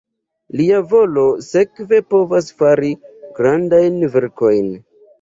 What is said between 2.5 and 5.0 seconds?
fari grandajn verkojn.